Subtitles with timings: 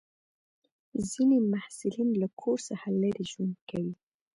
[1.09, 3.93] ځینې محصلین له کور څخه لرې ژوند کوي.